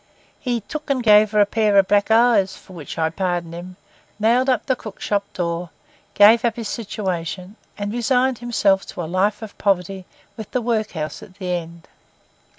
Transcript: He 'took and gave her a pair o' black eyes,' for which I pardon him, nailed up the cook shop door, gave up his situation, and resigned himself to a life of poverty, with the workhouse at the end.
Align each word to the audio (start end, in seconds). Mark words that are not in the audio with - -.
He 0.39 0.61
'took 0.61 0.89
and 0.89 1.03
gave 1.03 1.29
her 1.29 1.39
a 1.39 1.45
pair 1.45 1.77
o' 1.77 1.83
black 1.83 2.09
eyes,' 2.09 2.57
for 2.57 2.73
which 2.73 2.97
I 2.97 3.11
pardon 3.11 3.53
him, 3.53 3.75
nailed 4.17 4.49
up 4.49 4.65
the 4.65 4.75
cook 4.75 4.99
shop 4.99 5.31
door, 5.31 5.69
gave 6.15 6.43
up 6.43 6.55
his 6.55 6.67
situation, 6.69 7.55
and 7.77 7.93
resigned 7.93 8.39
himself 8.39 8.83
to 8.87 9.03
a 9.03 9.03
life 9.03 9.43
of 9.43 9.55
poverty, 9.59 10.07
with 10.37 10.49
the 10.49 10.59
workhouse 10.63 11.21
at 11.21 11.35
the 11.35 11.51
end. 11.51 11.87